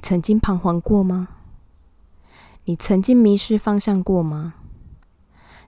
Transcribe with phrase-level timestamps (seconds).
[0.00, 1.28] 你曾经彷徨过吗？
[2.64, 4.54] 你曾经迷失方向过吗？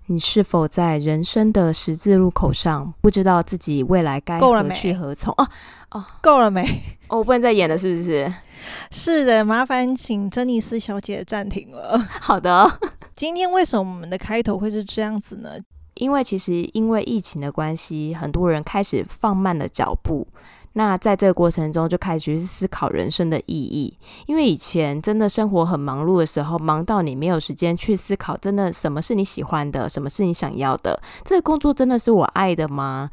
[0.06, 5.34] 你是否在人生的十字路口上，不知道自己未来该何去何从？
[5.36, 5.46] 哦
[5.90, 6.64] 哦，够了没？
[7.08, 8.32] 哦，我不能再演了，是不是？
[8.90, 11.98] 是的，麻烦请珍妮斯小姐暂停了。
[12.18, 12.80] 好的。
[13.12, 15.50] 今天为什么我们的开头会是这样子呢？
[15.96, 20.26] 因为其实因为疫情的关系，很多人开始放慢了脚步。
[20.74, 23.96] 那在这个过程中，就开始去思考人生的意义。
[24.26, 31.00] 因为以前真的生活很忙碌的时候，忙到你没有时间去思考，真的什么是你喜欢的，什么是你想要的？
[31.24, 33.10] 这个工作真的是我爱的吗？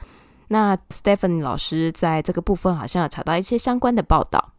[0.47, 4.53] 那 Stephan 老师在这个部分好像有查到一些相关的报道。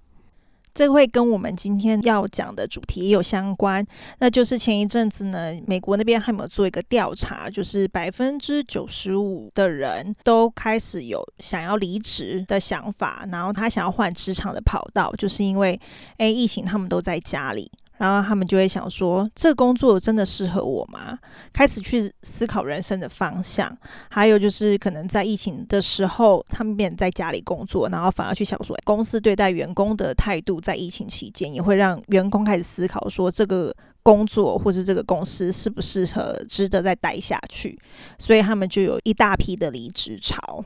[0.73, 3.85] 这会跟我们今天要讲的主题也有相关，
[4.19, 15.81] 那就是前一阵子呢，美国那边还没有做一个调查，就是百分之九十五的人都开始有想要离职的想法，然后他想要换职场的跑道，就是因为，
[16.19, 17.71] 诶，疫情他们都在家里。
[18.01, 21.19] 然后他们就会想说，这个工作真的适合我吗？
[21.53, 23.77] 开始去思考人生的方向。
[24.09, 33.71] 还有就是，可能在疫情的时候，他们变在家里工作，然后反而去想说，公司对待员工的态度，在疫情期间也会让员工开始思考说，这个
[34.03, 37.79] 工作或是这个公司适不适合，值得再待下去。
[38.19, 40.65] 所以他们就有一大批的离职潮。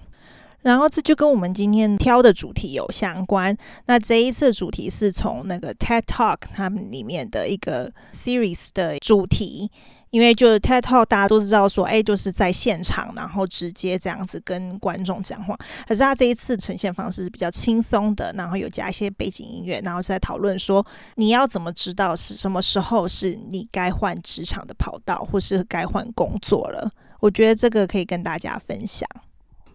[0.64, 3.54] 然后这就跟我们今天挑的主题有相关。
[3.84, 9.70] 那这一次主题是从那个 TED Talk 他们里面的一个 series 的主题，
[10.08, 15.54] 因为就是 TED Talk 大家都知道说，哎，就是在现场，然后直接这样子跟观众讲话。
[15.86, 20.84] 可是他这一次呈现方式是比较轻松的，然后有加一些背景音乐，然后在讨论说，
[21.16, 26.90] 你要怎么知道是什么时候是你该换职场的跑道，或是该换工作了？
[27.20, 29.06] 我觉得这个可以跟大家分享。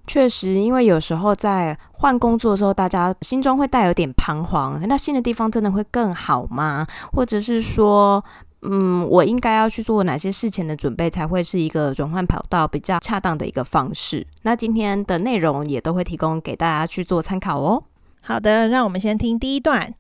[0.10, 4.82] 确实，因为有时候在换工作的时候，大家心中会带有点彷徨。
[4.88, 6.88] 那新的地方真的会更好吗？
[7.14, 8.24] 或者是说，
[8.64, 14.26] 嗯，我应该要去做哪些事前的准备，才会是一个转换跑道比较恰当的一个方式？
[14.42, 17.84] 那今天的内容也都会提供给大家去做参考哦。
[18.22, 19.94] 好的，让我们先听第一段。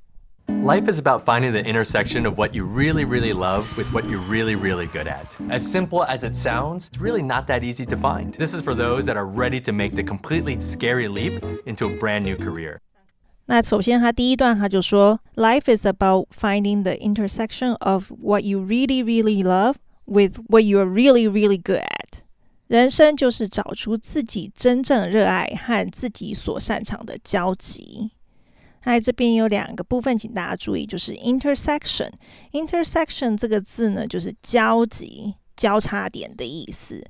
[0.48, 4.20] Life is about finding the intersection of what you really, really love with what you're
[4.20, 5.37] really, really good at.
[5.50, 8.34] As simple as it sounds, it's really not that easy to find.
[8.34, 11.98] This is for those that are ready to make the completely scary leap into a
[11.98, 12.78] brand new career.
[13.47, 19.75] 那首先，他第一段他就说，Life is about finding the intersection of what you really, really love
[20.06, 22.22] with what you are really, really good at.
[22.69, 28.12] 人生就是找出自己真正热爱和自己所擅长的交集。
[28.84, 32.09] 那这边有两个部分，请大家注意，就是 intersection。
[32.51, 37.03] intersection 这个字呢，就是交集、交叉点的意思。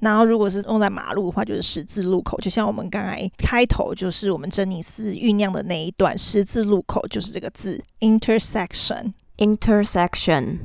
[0.00, 2.38] 然后，如果是用在马路的话，就是十字路口。
[2.38, 9.12] 就像我们刚才开头，就是我们珍妮斯酝酿的那一段十字路口，就是这个字 intersection。
[9.38, 10.58] intersection。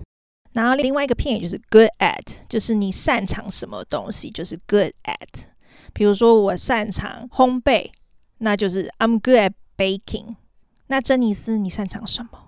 [0.52, 5.46] 然后另外一个片语就是 good at，就是你擅长什么东西，就是 good at。
[5.94, 7.90] 比如说我擅长烘焙，
[8.38, 10.36] 那就是 I'm good at baking。
[10.88, 12.40] 那珍妮斯，你擅长什么？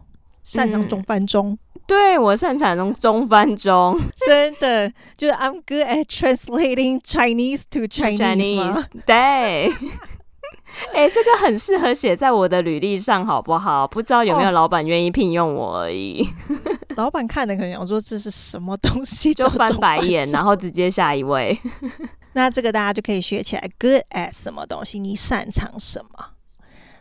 [0.43, 1.51] 擅长中翻中？
[1.73, 9.15] 嗯、对，我擅长中中翻中，真的就是 I'm good at translating Chinese to Chinese, Chinese 对，
[10.93, 13.87] 哎、欸，这个很适合写在我的履历上，好不好？
[13.87, 16.27] 不知道有没有老板愿意聘用我而已。
[16.49, 16.55] 哦、
[16.97, 21.57] 老板看的可能想说这是什么东西，就翻白眼，然后直接下一位。
[22.33, 24.99] 那这个大家就可以学起来，good at 什么东西？
[24.99, 26.34] 你擅长什么？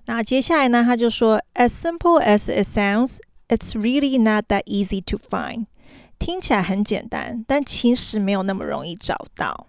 [0.06, 3.18] 那接下来呢，他就说，As simple as it sounds,
[3.48, 5.68] it's really not that easy to find。
[6.18, 9.68] 听起来很简单，但其实没有那么容易找到。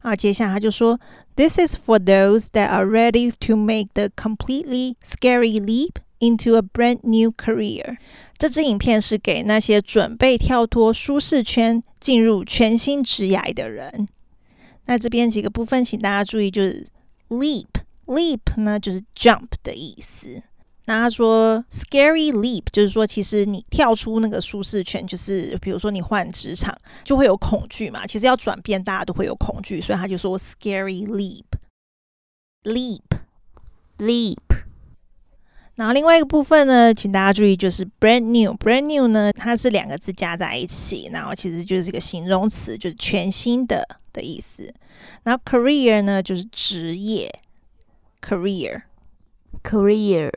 [0.00, 1.00] 啊，接下来他就说，
[1.34, 7.00] This is for those that are ready to make the completely scary leap into a brand
[7.02, 7.96] new career。
[8.36, 14.06] 这支影片是给那些准备跳脱舒适圈，进入全新职涯的人。
[14.86, 16.86] 那这边几个部分，请大家注意，就是
[17.28, 17.66] leap。
[18.05, 20.43] Leap 呢，就是 jump 的意思。
[20.85, 28.05] 那他说 scary leap，就是说其实你跳出那个舒适圈，就是比如说你换职场就会有恐惧嘛。
[28.05, 31.45] 其实要转变，大家都会有恐惧，所以他就说 scary leap。
[32.63, 33.01] Leap
[33.97, 34.37] Sleep。
[35.75, 38.53] 然后另外一个部分呢，请大家注意，就是 brand new。
[38.57, 44.73] brand new 呢，它是两个字加在一起，然后其实就是一个形容词，就是全新的的意思。
[45.23, 47.33] 然后 career 呢，就是职业
[48.23, 50.31] ，career，career。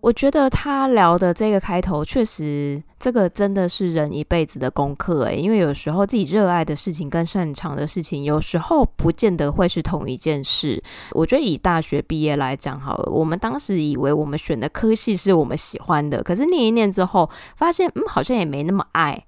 [0.00, 2.82] 我觉得他聊的这个开头确实。
[3.06, 10.82] 这个真的是人一辈子的功课诶，因为有时候自己热爱的事情跟擅长的事情，有时候不见得会是同一件事。
[11.12, 19.24] 我觉得以大学毕业来讲好了，我们当时以为我们选的科系是我们喜欢的，可是念一念之后，发现嗯，好像也没那么爱。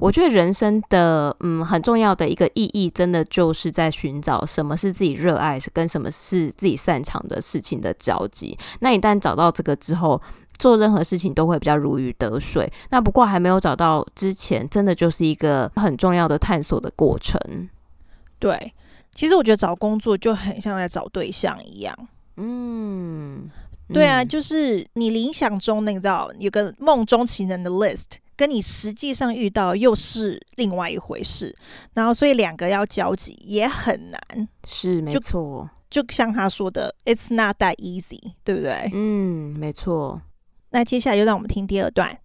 [0.00, 8.56] 我觉得人生的嗯很重要的一个意义，真的就是在寻找什么是自己热爱，是跟什么是自己擅长的事情的交集。
[8.80, 10.18] 那一旦找到这个之后，
[10.58, 12.70] 做任何事情都会比较如鱼得水。
[12.90, 17.40] 那不过还没有找到之前，真的就是一个很重要的探索的过程。
[18.38, 18.72] 对，
[19.12, 21.96] 其实我觉得找工作就很像在找对象一样。
[22.36, 23.50] 嗯，
[23.92, 28.04] 对啊，就是你理想中那个叫有个梦中情人的 list，
[28.36, 31.52] 跟你实际上遇到又是另外一回事。
[31.94, 34.48] 然后，所以两个要交集也很难。
[34.66, 35.68] 是，没错。
[35.90, 38.90] 就像他说的，It's not that easy，对不对？
[38.92, 40.20] 嗯，没错。
[40.71, 42.17] 那接下来就让我们听第二段。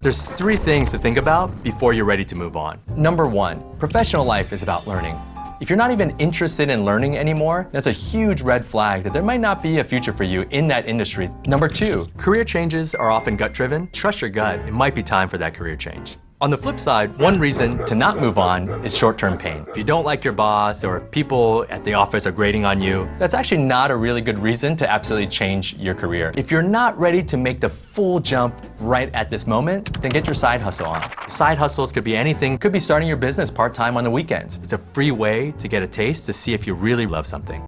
[0.00, 2.78] There's three things to think about before you're ready to move on.
[2.94, 5.16] Number one, professional life is about learning.
[5.60, 9.22] If you're not even interested in learning anymore, that's a huge red flag that there
[9.22, 11.30] might not be a future for you in that industry.
[11.46, 13.88] Number two, career changes are often gut driven.
[13.92, 16.18] Trust your gut, it might be time for that career change.
[16.41, 19.65] On the flip side, one reason to not move on is short-term pain.
[19.67, 23.09] If you don't like your boss or people at the office are grading on you,
[23.17, 26.31] that's actually not a really good reason to absolutely change your career.
[26.37, 30.27] If you're not ready to make the full jump right at this moment, then get
[30.27, 31.03] your side hustle on.
[31.27, 34.61] Side hustles could be anything, could be starting your business part-time on the weekends.
[34.63, 37.65] It's a free way to get a taste to see if you really love something.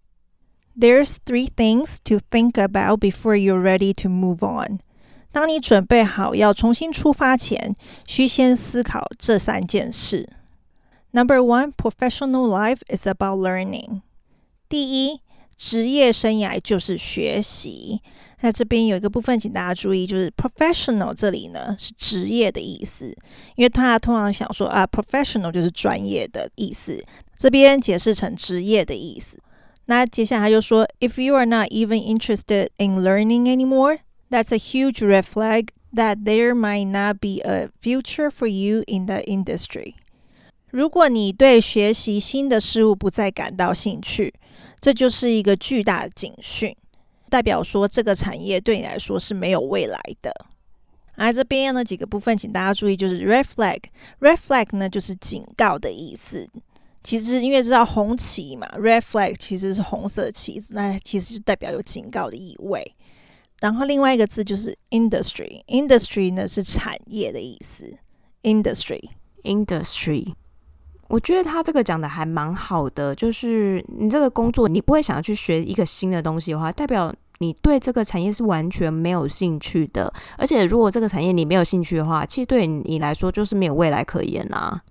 [0.77, 4.79] There's three things to think about before you're ready to move on.
[5.31, 7.75] 当你准备好要重新出发前，
[8.05, 10.29] 需先思考这三件事。
[11.11, 14.01] Number one, professional life is about learning。
[14.67, 15.19] 第一，
[15.55, 18.01] 职业生涯就是学习。
[18.43, 23.05] 那这边有一个部分，请大家注意，就是 professional 这里呢是职业的意思，
[23.55, 27.03] 因为他通常想说啊，professional 就是专业的意思，
[27.35, 29.39] 这边解释成职业的意思。
[29.85, 33.99] 那接下来他就说，If you are not even interested in learning anymore。
[34.31, 39.21] That's a huge red flag that there might not be a future for you in the
[39.25, 39.95] industry.
[40.69, 44.33] 如果你对学习新的事物不再感到兴趣，
[44.79, 46.73] 这就是一个巨大的警讯，
[47.29, 50.33] 代表说这个产业对你来说是没有未来的。
[51.15, 53.81] 而这边呢几个部分，请大家注意，就是 red flag。
[54.21, 56.49] red flag 呢就是警告的意思。
[57.03, 62.95] 其实因为知道红旗嘛，red flag 其实是红色的旗子，那其实就代表有警告的意味。
[63.61, 67.89] 然后另外一个字就是 industry，industry 呢是产业的意思。
[68.43, 70.33] industry，industry，
[71.07, 80.11] 我觉得他这个讲的还蛮好的，就是你这个工作，你不会想要去学一个新的东西的话，代表你对这个产业是完全没有兴趣的。
[80.39, 84.81] 而且如果这个产业你没有兴趣的话，其实对你来说就是没有未来可言啦。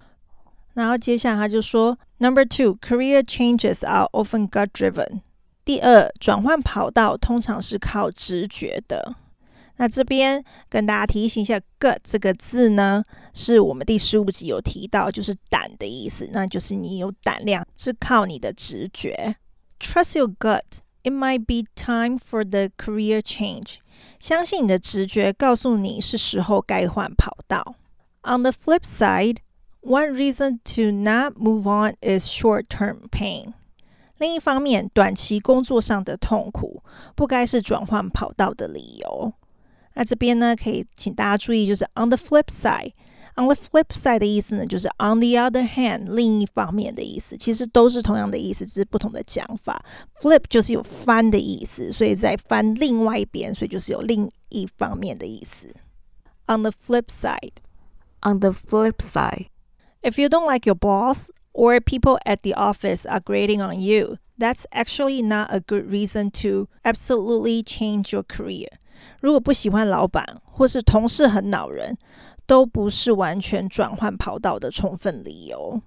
[0.75, 5.23] 然后接下来他就说，Number two，career changes are often gut driven。
[5.71, 9.15] 第二，转换跑道通常是靠直觉的。
[9.77, 19.37] 那这边跟大家提醒一下，“gut” 这个字呢，是我们第十五集有提到，就是胆的意思，那就是你有胆量，是靠你的直觉。
[19.79, 20.81] Trust your gut.
[21.05, 23.77] It might be time for the career change.
[24.19, 27.77] 相信你的直觉，告诉你是时候该换跑道。
[28.23, 29.37] On the flip side,
[29.83, 33.53] one reason to not move on is short-term pain.
[34.21, 36.83] 另一方面，短期工作上的痛苦
[37.17, 39.33] 不该是转换跑道的理由。
[39.95, 42.93] 那这边呢，可以请大家注意，就是 on the flip side。
[43.37, 49.83] on the flip side 的意思呢，就是 on the other hand，另一方面的意思，其实都是同样的意思，只是不同的讲法。
[50.21, 55.69] flip 就是有翻的意思，所以在翻另外一边，所以就是有另一方面的意思。
[56.47, 61.31] on the flip side，on the flip side，if you don't like your boss。
[61.54, 66.68] or people at the office are grading on you, that's actually not a good reason to
[66.84, 68.68] absolutely change your career.
[69.22, 71.98] 如果不喜欢老板或是同事很恼人，
[72.46, 75.82] 都不是完全转换跑道的充分理由。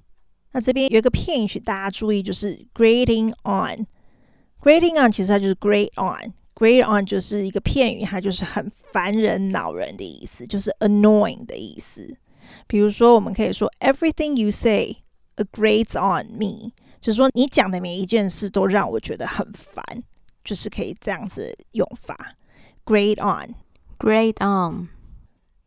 [0.52, 12.16] 那这边有一个片语，大家注意，就是 grading on。grading on 其实它就是 grade on，grade on 就是一个片语，它就是很烦人、恼人的意思，就是 annoying 的意思。
[12.66, 14.96] 比如说，我们可以说 everything you say。
[15.51, 16.71] Grades on me，
[17.01, 19.83] 就是说你讲的每一件事都让我觉得很烦。
[20.45, 22.17] 就是可以这样子用法。
[22.83, 24.89] Great on，Great on。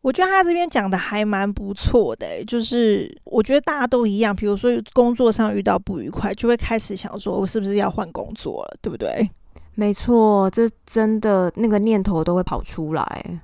[0.01, 9.27] 我觉得他这边讲的还蛮不错的，就是我觉得大家都一样，比如说工作上遇到不愉快，就会开始想说，我是不是要换工作了，对不对？
[9.73, 13.41] 没错，这真的那个念头都会跑出来。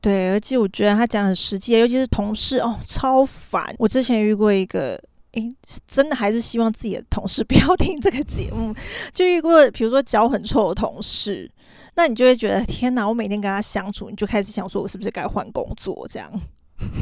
[0.00, 3.74] 对，而且我觉得他讲很实际，尤其是同事哦，超烦。
[3.80, 4.96] 我之前遇过一个，
[5.32, 5.48] 诶，
[5.86, 8.74] 真的还是希望自己的同事 不要听这个节目，
[9.12, 11.50] 就遇过，比如说脚很臭的同事。
[11.96, 13.08] 那你就会觉得天哪！
[13.08, 16.06] 我每天跟他相处，你就开始想说，我是不是该换工作？
[16.08, 16.32] 这样，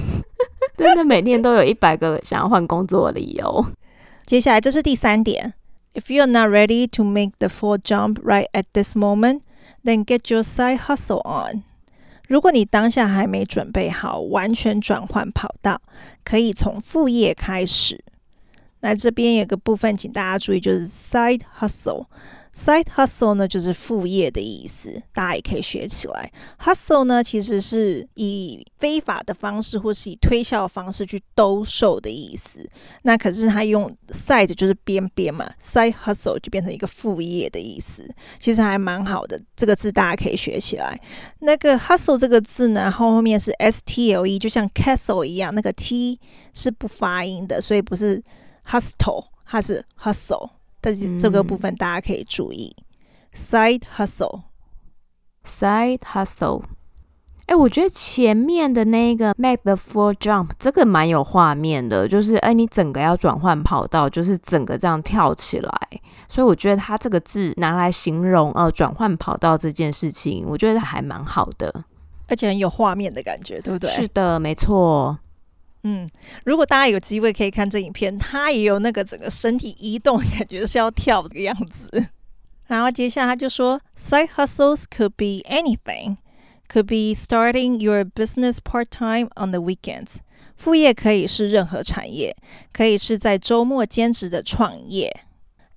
[0.74, 3.66] 真的每天都有一百个想要换工作的理由。
[4.24, 5.52] 接下来这是第三点
[5.92, 9.42] ：If you're not ready to make the full jump right at this moment,
[9.84, 11.64] then get your side hustle on。
[12.26, 15.82] 如果你当下还没准备好完全转换跑道，
[16.24, 18.02] 可以从副业开始。
[18.88, 22.06] 那这边有个部分，请大家注意，就是 side hustle。
[22.54, 26.32] Side hustle 呢，就是副业的意思，大家也可以学起来。
[26.58, 32.66] Hustle 呢，其实是以非法的方式或是以推销方式去兜售的意思。
[33.02, 39.38] 那可是他用 side 就是边边嘛，side hustle 就变成一个副业的意思，其实还蛮好的。
[39.56, 40.98] 这个字大家可以学起来。
[41.40, 46.18] 那个 hustle 这个字呢，后后面是 s t l e，就像 castle 一样，那个 t
[46.54, 48.22] 是不发音的，所以不是
[48.68, 50.50] hustle，它是 hustle。
[50.80, 52.84] 但是这个部分大家可以注意、嗯、
[53.34, 56.62] ，side hustle，side hustle。
[57.46, 65.72] 哎，我觉得前面的那个 make the full jump 这个蛮有画面的，就是哎，你整个要转换跑道，就是整个这样跳起来。
[66.28, 71.84] 所以我觉得它这个字拿来形容呃转换跑道这件事情，我觉得还蛮好的，
[72.28, 73.90] 而且很有画面的感觉，对不对？
[73.90, 75.18] 是的，没错。
[75.82, 76.08] 嗯，
[76.44, 82.08] 如果大家有机会可以看这影片，他也有那个整个身体移动，感觉是要跳的样子。
[82.66, 86.16] 然后接下来他就说，Side hustles could be anything,
[86.68, 90.16] could be starting your business part time on the weekends。
[90.56, 92.34] 副业可以是任何产业，
[92.72, 95.20] 可以是在周末兼职的创业。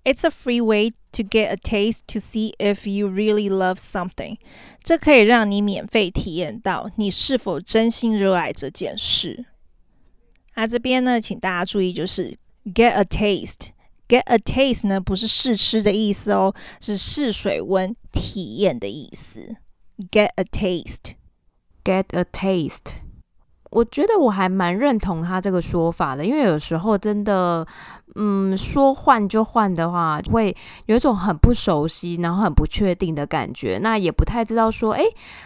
[0.06, 4.38] It's a free way to get a taste to see if you really love something。
[4.82, 9.46] 这可以让你免费体验到你是否真心热爱这件事。
[10.56, 13.70] 那这边呢，请大家注意，就是 get a taste。
[14.08, 19.58] get a taste 呢，不是试吃的意思哦，是试水温、体验的意思。
[20.10, 23.09] get a taste，get a taste。
[23.70, 27.66] 我觉得我还蛮认同他这个说法的，因为有时候真的，
[28.16, 30.56] 嗯，说换就换的话，会
[30.88, 33.80] 有一种很不熟悉，然后很不确定的感觉。
[33.82, 35.04] 那也不太知道说，诶，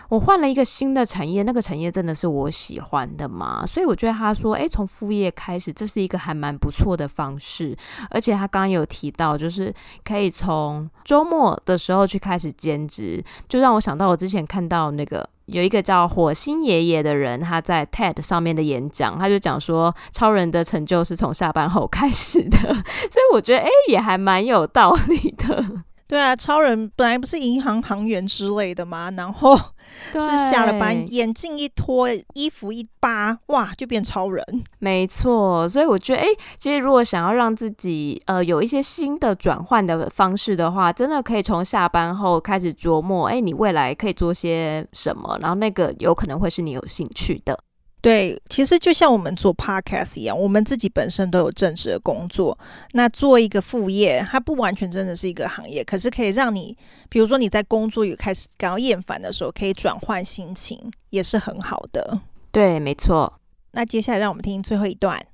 [0.08, 3.66] 我换了一个新的产业，那个产业真的是我喜欢的吗？
[3.68, 7.76] 所以我觉得他说，诶，从副业开始，这是一个还蛮不错的方式。
[8.10, 9.74] 而且他刚刚有提到，就是
[10.06, 15.28] 可以从周末的时候去开始兼职，就让我想到我之前看到那个。
[15.46, 22.58] 有一个叫火星爷爷的人，他在 TED 上面的演讲，他就讲说，超人的成就是从下班后开始的，
[23.12, 25.66] 所以我觉得，诶，也还蛮有道理的。
[26.14, 29.10] 对啊，超人本来不是银行行员之类的吗？
[29.18, 29.58] 然后
[30.14, 34.46] 是不是下了班，眼镜一脱，衣服一扒，哇，就变超人？
[34.78, 36.28] 没错，所以我觉得，哎，
[36.60, 47.58] 其实如果想要让自己呃有一些新的转换的方式的话，真的可以从下班后开始琢磨，哎，你未来可以做些什么，然后那个有可能会是你有兴趣的。
[48.04, 52.60] 对，其实就像我们做 podcast 一样，我们自己本身都有正职的工作。
[52.92, 60.78] 那做一个副业，它不完全真的是一个行业，可是可以让你，比如说你在工作有开始感到厌烦的时候，可以转换心情，
[61.12, 62.20] 也是很好的。
[62.52, 63.40] 对，没错。
[63.72, 65.26] 那接下来让我们听最后一段。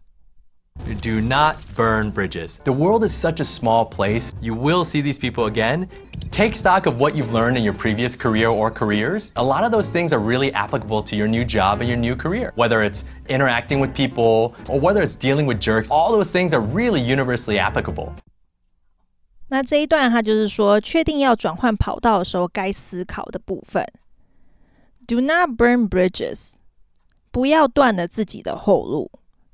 [1.01, 2.61] Do not burn bridges.
[2.65, 4.33] The world is such a small place.
[4.41, 5.89] You will see these people again.
[6.31, 9.33] Take stock of what you've learned in your previous career or careers.
[9.37, 12.17] A lot of those things are really applicable to your new job and your new
[12.17, 12.53] career.
[12.57, 16.61] Whether it's interacting with people or whether it's dealing with jerks, all those things are
[16.61, 18.13] really universally applicable.
[19.49, 23.85] 那这一段他就是说，确定要转换跑道的时候该思考的部分。
[25.07, 26.55] Do not burn bridges.
[27.31, 29.11] 不要断了自己的后路。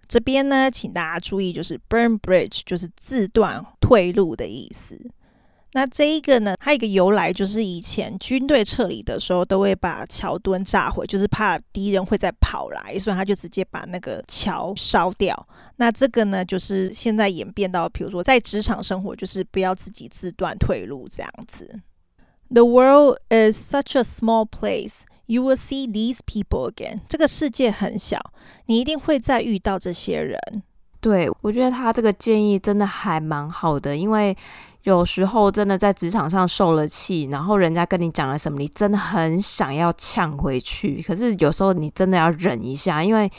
[0.08, 5.00] 这边呢，请大家注意，就是 burn bridge 就是自断退路的意思。
[5.74, 15.48] 那这一个呢，它有一个由来，就是以前军队撤离的时候，都会把桥墩炸毁，就是怕敌人会再跑来，所以他就直接把那个桥烧掉。
[15.76, 21.82] 那这个呢，就是现在演变到，比如说在职场生活，就是不要自己自断退路这样子。
[22.50, 25.02] The world is such a small place.
[25.28, 27.00] You will see these people again。
[27.10, 28.20] 这个世界很小，
[28.68, 30.40] 你一定会再遇到这些人。
[31.02, 34.36] 对，我觉得他这个建议真的还蛮好的，因为
[34.84, 41.02] 有时候真的在职场上受了气，然后人家跟你讲了什么，你真的很想要呛回去。
[41.02, 43.32] 可是有时候你真的要忍一下，因为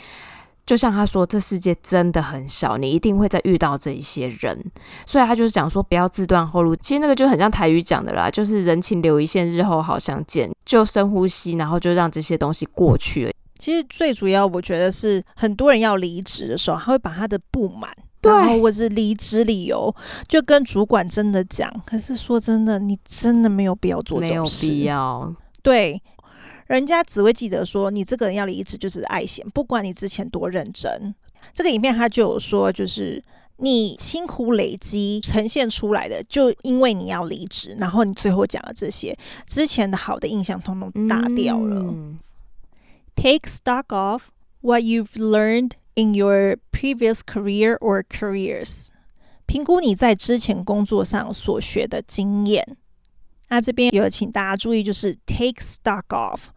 [0.67, 4.63] 就像他说，这世界真的很小，你一定会再遇到这一些人。
[5.07, 6.75] 所以他就是讲说，不要自断后路。
[6.77, 10.51] 其实那个就很像台语讲的啦，就是人情留一线，日后好相见。
[10.65, 13.33] 就深呼吸，然后就让这些东西过去了。
[13.59, 17.91] 其实最主要，我觉得是很多人要离职的时候，他会把他的不满。
[18.23, 19.95] 然后或是离职理由，
[20.27, 21.73] 就跟主管真的讲。
[21.87, 24.67] 可是说真的，你真的没有必要做这种事。
[24.67, 25.35] 没有必要。
[25.63, 26.03] 对，
[26.67, 31.15] 人家只会记得说你这个人要离职就是爱钱，不管你之前多认真。
[31.53, 33.23] 这个影片他就有说，就是
[33.59, 41.81] 你辛苦累积呈现出来的，就因为你要离职，然后你最后讲的这些之前的好的印象，通通打掉了。
[41.81, 42.19] 嗯。
[43.15, 44.31] Take stock of
[44.61, 45.73] what you've learned.
[45.99, 48.89] In your previous career or careers，
[49.47, 52.77] 评估你在之前工作上所学的经验。
[53.49, 56.49] 那这边有请大家注意，就是 take stock of。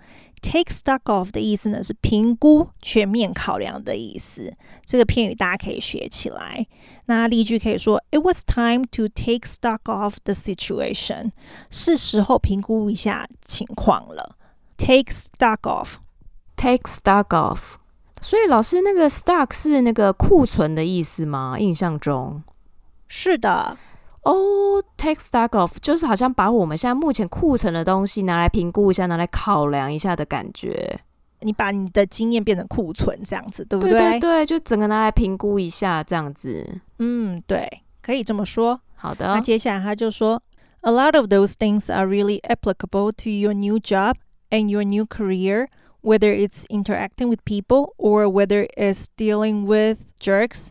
[0.42, 4.56] take stock of 的意思呢是评估、全面考量的意思。
[4.86, 6.66] 这个片语大家可以学起来。
[7.08, 11.32] 那例句可以说：It was time to take stock of the situation。
[11.70, 14.38] 是时候评估一下情况了。
[14.78, 15.98] Take stock of。
[16.56, 17.76] Take stock of。
[18.22, 21.58] 所以老师，那个 stock 是那个库存的意思吗？
[21.60, 22.42] 印象中
[23.10, 23.78] 是的。
[24.23, 30.99] 哦、oh，take stock of 就是好像把我们现在目前库存的东西拿来评估一下，拿来考量一下的感觉。
[31.41, 33.93] 你把你的经验变成库存，这样子对不对？
[33.93, 36.81] 对对对，就整个拿来评估一下，这样子。
[36.99, 37.69] 嗯，对，
[38.01, 38.81] 可以这么说。
[38.95, 39.27] 好的。
[39.27, 40.43] 那接下来他就说，
[40.81, 44.15] A lot of those things are really applicable to your new job
[44.49, 45.69] and your new career.
[46.01, 50.69] Whether it's interacting with people or whether it's dealing with jerks,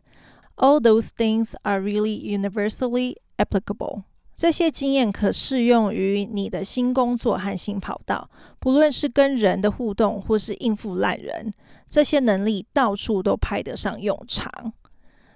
[0.55, 4.04] all those things are really universally applicable.
[4.36, 8.30] 这些经验可适用于你的新工作和新跑道，
[8.60, 11.52] 不论是跟人的互动或是应付烂人，
[11.88, 14.72] 这些能力到处都派得上用场。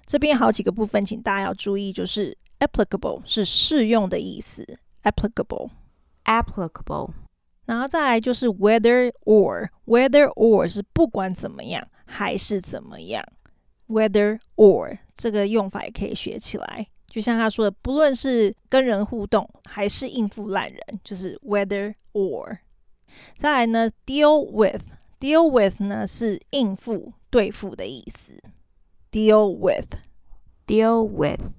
[0.05, 4.65] 这边好几个部分，请大家要注意，就是 applicable 是适用的意思
[5.03, 7.09] ，applicable，applicable。
[7.65, 13.25] 然后再来就是 whether or，whether or 是不管怎么样还是怎么样
[13.87, 16.87] ，whether or 这个用法也可以学起来。
[17.13, 22.57] 就像他说的，不论是跟人互动还是应付烂人，就是 whether or。
[23.35, 28.41] 再来呢，deal with，deal with 呢是应付、对付的意思
[29.11, 31.51] ，deal with，deal with。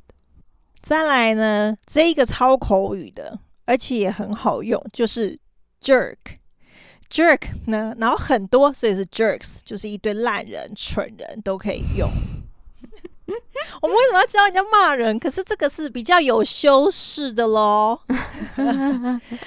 [0.83, 5.39] 再来呢，这一个超口语的，而且也很好用，就是。
[5.85, 12.09] Jerk，jerk 呢，然后很多，所以是 jerks，就是一堆烂人、蠢人都可以用。
[13.83, 15.19] 我们为什么要教人家骂人？
[15.19, 17.99] 可是这个是比较有修饰的喽。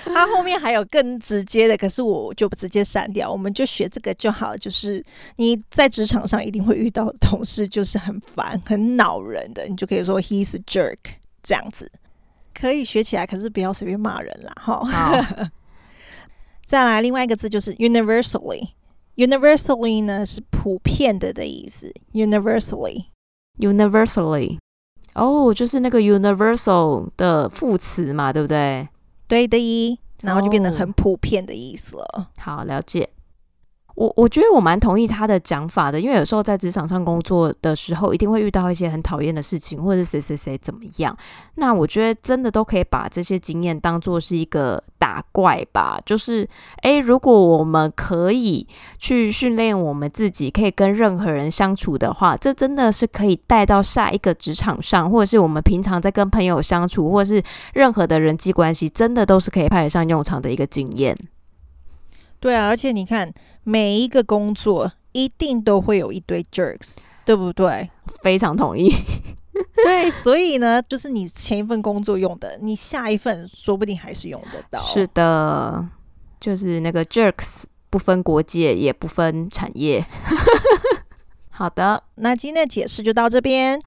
[0.06, 4.56] 它后面还有更直接的，可是我就不直接删掉，我们就学这个就好。
[4.56, 5.04] 就是
[5.38, 10.98] 你在职场上一定会遇到的同事，就是很烦、很恼人的，你就可以说 He's a jerk，
[11.44, 11.92] 这样子
[12.54, 14.84] 可以学起来，可是不要随便骂人啦，哈。
[14.84, 15.24] 好
[16.66, 21.94] 再来另外一个字就是 universally，universally 呢是普遍的的意思
[23.60, 24.58] universally
[25.14, 28.88] 哦就是那个 universal 的副词嘛对不对？
[29.28, 32.30] 对的然后就变得很普遍的意思了。
[32.38, 33.10] 好了解。
[33.98, 41.18] 我我觉得我蛮同意他的讲法的，因为有时候在职场上工作的时候，一定会遇到一些很讨厌的事情，或者是谁谁谁怎么样。
[41.56, 46.48] 那我觉得真的都可以把这些经验当做是一个打怪吧，就是
[46.84, 48.68] 诶，如果我们可以
[49.00, 57.42] 去训练我们自己，可以跟任何人相处的话，这真的是可以带到下一个职场上，或者是我们平常在跟朋友相处，或者是
[57.74, 61.18] 任何的人际关系，真的都是可以派得上用场的一个经验。
[62.40, 63.34] 对啊，而且你看。
[63.70, 67.92] 每一个工作一定都会有一堆 jerks，对不对？
[68.24, 68.90] 非常同意。
[69.84, 74.80] 对，所以呢，就是你前一份工作用的，你下一份说不定还是用得到。
[74.80, 75.86] 是的，
[76.40, 80.06] 就是那个 jerks 不分国界，也不分产业。
[81.52, 83.78] 好的，那今天的解释就到这边。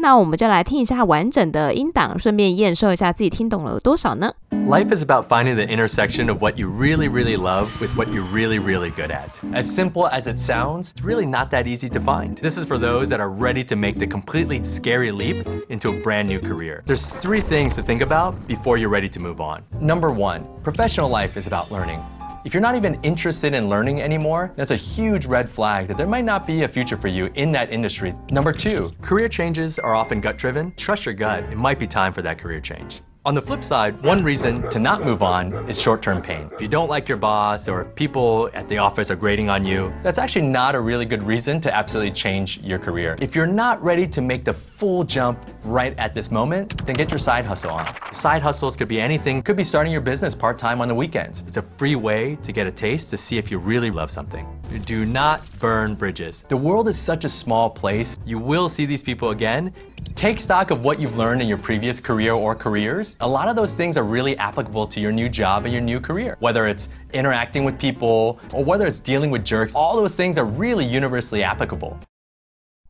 [0.00, 4.32] 那我们就来听一下完整的音档，顺便验收一下自己听懂了多少呢？
[4.50, 8.60] Life is about finding the intersection of what you really, really love with what you're really,
[8.60, 9.40] really good at.
[9.52, 12.36] As simple as it sounds, it's really not that easy to find.
[12.36, 16.00] This is for those that are ready to make the completely scary leap into a
[16.00, 16.84] brand new career.
[16.86, 19.62] There's three things to think about before you're ready to move on.
[19.80, 22.00] Number one, professional life is about learning.
[22.45, 26.07] If you're not even interested in learning anymore, that's a huge red flag that there
[26.07, 28.13] might not be a future for you in that industry.
[28.31, 30.73] Number two, career changes are often gut driven.
[30.75, 33.01] Trust your gut, it might be time for that career change.
[33.25, 36.49] On the flip side, one reason to not move on is short-term pain.
[36.53, 39.93] If you don't like your boss or people at the office are grading on you,
[40.03, 43.15] that's actually not a really good reason to absolutely change your career.
[43.21, 47.11] If you're not ready to make the full jump right at this moment, then get
[47.11, 47.95] your side hustle on.
[48.11, 49.41] Side hustles could be anything.
[49.41, 51.45] Could be starting your business part-time on the weekends.
[51.47, 54.45] It's a free way to get a taste to see if you really love something.
[54.83, 56.43] Do not burn bridges.
[56.49, 58.17] The world is such a small place.
[58.25, 59.71] You will see these people again.
[60.15, 63.56] Take stock of what you've learned in your previous career or careers A lot of
[63.56, 66.36] those things are really applicable to your new job and your new career.
[66.40, 70.46] Whether it's interacting with people or whether it's dealing with jerks, all those things are
[70.46, 71.94] really universally applicable.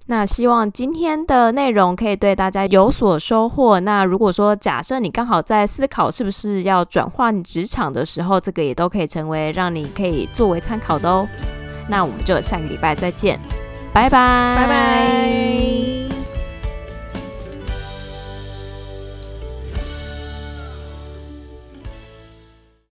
[0.07, 3.79] 那希望今天的内容可以对大家有所收获。
[3.81, 11.29] 那如果说假设你刚好在思考是不是要转换职场的时候，这个也都可以成为让你可以作为参考的哦。
[11.89, 13.39] 那我们就下个礼拜再见，
[13.93, 16.02] 拜拜，拜拜。